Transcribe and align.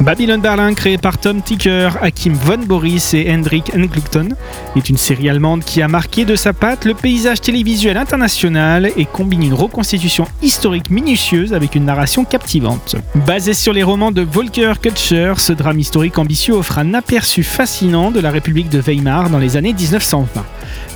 Babylon 0.00 0.38
Berlin, 0.38 0.74
créée 0.74 0.98
par 0.98 1.18
Tom 1.18 1.42
Ticker, 1.42 1.90
Hakim 2.00 2.34
von 2.34 2.58
Boris 2.58 3.14
et 3.14 3.32
Hendrik 3.32 3.72
Englukton, 3.74 4.30
est 4.76 4.88
une 4.88 4.96
série 4.96 5.28
allemande 5.28 5.64
qui 5.64 5.82
a 5.82 5.88
marqué 5.88 6.24
de 6.24 6.34
sa 6.34 6.52
patte 6.52 6.84
le 6.84 6.94
paysage 6.94 7.40
télévisuel 7.40 7.96
international 7.96 8.90
et 8.96 9.04
combine 9.04 9.42
une 9.42 9.54
reconstitution 9.54 10.26
historique 10.42 10.90
minutieuse 10.90 11.54
avec 11.54 11.74
une 11.74 11.84
narration 11.84 12.24
captivante. 12.24 12.96
Basé 13.26 13.54
sur 13.54 13.72
les 13.72 13.82
romans 13.82 14.12
de 14.12 14.22
Volker 14.22 14.74
Kutscher, 14.80 15.34
ce 15.36 15.52
drame 15.52 15.78
historique 15.78 16.18
ambitieux 16.18 16.54
offre 16.54 16.78
un 16.78 16.94
aperçu 16.94 17.42
fascinant 17.42 18.10
de 18.10 18.20
la 18.20 18.30
République 18.30 18.68
de 18.68 18.80
Weimar 18.80 19.30
dans 19.30 19.38
les 19.38 19.56
années 19.56 19.74
1920. 19.74 20.44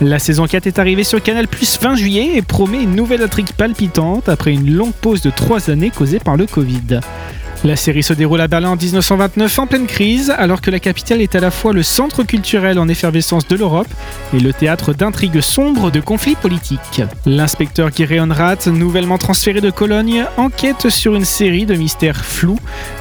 La 0.00 0.18
saison 0.18 0.46
4 0.46 0.66
est 0.66 0.78
arrivée 0.78 1.04
sur 1.04 1.22
Canal 1.22 1.48
Plus 1.48 1.76
fin 1.76 1.94
juillet 1.94 2.32
et 2.34 2.42
promet 2.42 2.82
une 2.82 2.94
nouvelle 2.94 3.22
intrigue 3.22 3.52
palpitante 3.52 4.28
après 4.28 4.52
une 4.52 4.74
longue 4.74 4.92
pause 4.92 5.20
de 5.22 5.30
3 5.30 5.70
années 5.70 5.90
causée 5.90 6.18
par 6.18 6.36
le 6.36 6.46
Covid. 6.46 7.00
La 7.64 7.74
série 7.74 8.02
se 8.02 8.12
déroule 8.12 8.40
à 8.40 8.48
Berlin 8.48 8.70
en 8.70 8.76
1929 8.76 9.58
en 9.58 9.66
pleine 9.66 9.86
crise, 9.86 10.30
alors 10.36 10.60
que 10.60 10.70
la 10.70 10.78
capitale 10.78 11.20
est 11.20 11.34
à 11.34 11.40
la 11.40 11.50
fois 11.50 11.72
le 11.72 11.82
centre 11.82 12.22
culturel 12.22 12.78
en 12.78 12.86
effervescence 12.86 13.48
de 13.48 13.56
l'Europe 13.56 13.88
et 14.34 14.40
le 14.40 14.52
théâtre 14.52 14.92
d'intrigues 14.92 15.40
sombres 15.40 15.90
de 15.90 16.00
conflits 16.00 16.36
politiques. 16.36 17.02
L'inspecteur 17.24 17.90
Gireon 17.90 18.28
Rath, 18.30 18.66
nouvellement 18.66 19.18
transféré 19.18 19.60
de 19.60 19.70
Cologne, 19.70 20.24
enquête 20.36 20.90
sur 20.90 21.14
une 21.14 21.24
série 21.24 21.66
de 21.66 21.74
mystères 21.74 22.24
flous, 22.24 22.58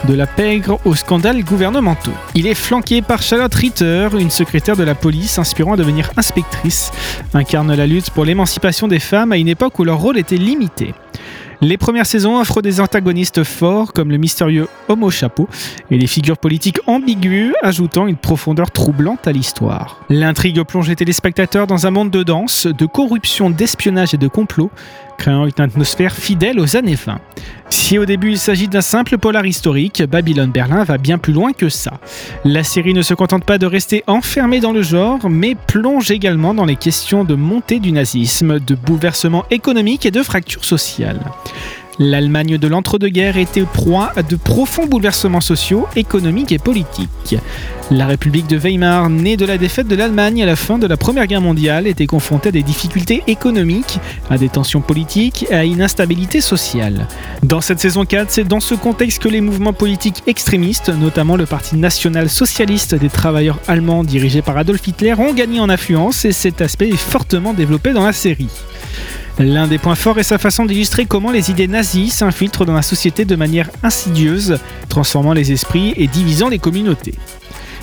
de 0.07 0.13
la 0.13 0.25
pègre 0.25 0.79
aux 0.85 0.95
scandales 0.95 1.43
gouvernementaux. 1.43 2.13
Il 2.33 2.47
est 2.47 2.55
flanqué 2.55 3.01
par 3.01 3.21
Charlotte 3.21 3.53
Ritter, 3.53 4.07
une 4.17 4.31
secrétaire 4.31 4.77
de 4.77 4.83
la 4.83 4.95
police 4.95 5.37
inspirant 5.37 5.73
à 5.73 5.77
devenir 5.77 6.11
inspectrice, 6.17 6.91
incarne 7.33 7.73
la 7.75 7.85
lutte 7.85 8.09
pour 8.09 8.25
l'émancipation 8.25 8.87
des 8.87 8.99
femmes 8.99 9.31
à 9.31 9.37
une 9.37 9.49
époque 9.49 9.77
où 9.79 9.83
leur 9.83 9.99
rôle 9.99 10.17
était 10.17 10.37
limité. 10.37 10.93
Les 11.65 11.79
premières 11.79 12.05
saisons 12.05 12.39
offrent 12.39 12.61
des 12.61 12.79
antagonistes 12.79 13.43
forts 13.43 13.91
comme 13.91 14.11
le 14.11 14.17
mystérieux 14.17 14.67
homme 14.87 15.01
au 15.01 15.09
chapeau 15.09 15.49
et 15.89 15.97
les 15.97 16.05
figures 16.05 16.37
politiques 16.37 16.77
ambiguës 16.85 17.55
ajoutant 17.63 18.05
une 18.05 18.17
profondeur 18.17 18.69
troublante 18.69 19.27
à 19.27 19.31
l'histoire. 19.31 19.99
L'intrigue 20.11 20.61
plonge 20.61 20.89
les 20.89 20.95
téléspectateurs 20.95 21.65
dans 21.65 21.87
un 21.87 21.89
monde 21.89 22.11
de 22.11 22.21
danse, 22.21 22.67
de 22.67 22.85
corruption, 22.85 23.49
d'espionnage 23.49 24.13
et 24.13 24.17
de 24.17 24.27
complot, 24.27 24.69
créant 25.17 25.47
une 25.47 25.63
atmosphère 25.63 26.13
fidèle 26.13 26.59
aux 26.59 26.77
années 26.77 26.93
20. 27.03 27.19
Si 27.69 27.97
au 27.97 28.05
début 28.05 28.29
il 28.29 28.37
s'agit 28.37 28.67
d'un 28.67 28.81
simple 28.81 29.17
polar 29.17 29.45
historique, 29.45 30.03
Babylone 30.03 30.51
Berlin 30.51 30.83
va 30.83 30.99
bien 30.99 31.17
plus 31.17 31.33
loin 31.33 31.51
que 31.51 31.69
ça. 31.69 31.93
La 32.43 32.63
série 32.63 32.93
ne 32.93 33.01
se 33.01 33.15
contente 33.15 33.43
pas 33.43 33.57
de 33.57 33.65
rester 33.65 34.03
enfermée 34.05 34.59
dans 34.59 34.71
le 34.71 34.83
genre, 34.83 35.29
mais 35.29 35.55
plonge 35.55 36.11
également 36.11 36.53
dans 36.53 36.65
les 36.65 36.75
questions 36.75 37.23
de 37.23 37.33
montée 37.33 37.79
du 37.79 37.91
nazisme, 37.91 38.59
de 38.59 38.75
bouleversement 38.75 39.45
économique 39.49 40.05
et 40.05 40.11
de 40.11 40.21
fractures 40.21 40.63
sociales. 40.63 41.19
L'Allemagne 41.97 42.57
de 42.57 42.67
l'entre-deux-guerres 42.67 43.37
était 43.37 43.63
proie 43.63 44.11
à 44.17 44.23
de 44.23 44.35
profonds 44.35 44.85
bouleversements 44.85 45.39
sociaux, 45.39 45.87
économiques 45.95 46.51
et 46.51 46.57
politiques. 46.57 47.37
La 47.89 48.05
République 48.07 48.47
de 48.47 48.57
Weimar, 48.57 49.09
née 49.09 49.37
de 49.37 49.45
la 49.45 49.57
défaite 49.57 49.87
de 49.87 49.95
l'Allemagne 49.95 50.43
à 50.43 50.45
la 50.45 50.57
fin 50.57 50.77
de 50.77 50.87
la 50.87 50.97
Première 50.97 51.27
Guerre 51.27 51.41
mondiale, 51.41 51.87
était 51.87 52.07
confrontée 52.07 52.49
à 52.49 52.51
des 52.51 52.63
difficultés 52.63 53.23
économiques, 53.27 53.99
à 54.29 54.37
des 54.37 54.49
tensions 54.49 54.81
politiques 54.81 55.45
et 55.49 55.53
à 55.53 55.63
une 55.63 55.81
instabilité 55.81 56.41
sociale. 56.41 57.07
Dans 57.43 57.61
cette 57.61 57.79
saison 57.79 58.03
4, 58.03 58.29
c'est 58.29 58.43
dans 58.43 58.59
ce 58.59 58.75
contexte 58.75 59.21
que 59.21 59.29
les 59.29 59.39
mouvements 59.39 59.73
politiques 59.73 60.23
extrémistes, 60.27 60.89
notamment 60.89 61.37
le 61.37 61.45
Parti 61.45 61.77
national 61.77 62.29
socialiste 62.29 62.95
des 62.95 63.09
travailleurs 63.09 63.59
allemands 63.67 64.03
dirigé 64.03 64.41
par 64.41 64.57
Adolf 64.57 64.85
Hitler, 64.85 65.13
ont 65.17 65.33
gagné 65.33 65.61
en 65.61 65.69
influence 65.69 66.25
et 66.25 66.33
cet 66.33 66.61
aspect 66.61 66.89
est 66.89 66.97
fortement 66.97 67.53
développé 67.53 67.93
dans 67.93 68.05
la 68.05 68.13
série. 68.13 68.49
L'un 69.37 69.67
des 69.67 69.77
points 69.77 69.95
forts 69.95 70.17
est 70.17 70.23
sa 70.23 70.37
façon 70.37 70.65
d'illustrer 70.65 71.05
comment 71.05 71.31
les 71.31 71.51
idées 71.51 71.67
nazies 71.67 72.09
s'infiltrent 72.09 72.65
dans 72.65 72.73
la 72.73 72.81
société 72.81 73.25
de 73.25 73.35
manière 73.35 73.69
insidieuse, 73.83 74.59
transformant 74.87 75.33
les 75.33 75.51
esprits 75.51 75.93
et 75.97 76.07
divisant 76.07 76.47
les 76.47 76.59
communautés. 76.59 77.15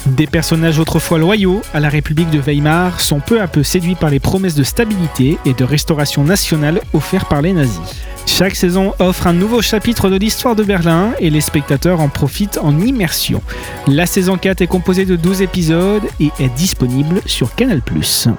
Des 0.07 0.27
personnages 0.27 0.79
autrefois 0.79 1.19
loyaux 1.19 1.61
à 1.75 1.81
la 1.81 1.91
République 1.91 2.31
de 2.31 2.39
Weimar 2.39 3.01
sont 3.01 3.21
peu 3.21 3.41
à 3.41 3.49
peu 3.49 3.63
séduits 3.63 3.95
par 3.95 4.09
les 4.09 4.19
promesses 4.19 4.55
de 4.55 4.65
stabilité 4.65 5.39
et 5.45 5.53
de 5.53 5.63
restauration 5.63 6.25
nationale 6.25 6.81
offertes 6.95 7.29
par 7.29 7.43
les 7.43 7.53
nazis. 7.53 8.03
Chaque 8.27 8.57
saison 8.57 8.95
offre 8.99 9.27
un 9.27 9.33
nouveau 9.35 9.61
chapitre 9.61 10.09
de 10.09 10.17
l'histoire 10.17 10.57
de 10.57 10.65
Berlin 10.65 11.13
et 11.21 11.29
les 11.29 11.43
spectateurs 11.43 12.01
en 12.01 12.09
profitent 12.09 12.59
en 12.63 12.81
immersion. 12.81 13.43
La 13.87 14.07
saison 14.07 14.39
4 14.39 14.63
est 14.63 14.67
composée 14.67 15.05
de 15.05 15.17
12 15.17 15.43
épisodes 15.43 16.05
et 16.19 16.31
est 16.41 16.55
disponible 16.57 17.21
sur 17.27 17.55
Canal⁇ 17.55 17.83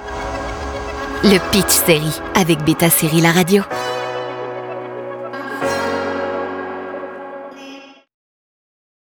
le 1.23 1.39
Pitch 1.51 1.71
Série 1.85 2.21
avec 2.35 2.63
Beta 2.63 2.89
Série 2.89 3.21
La 3.21 3.31
Radio. 3.31 3.63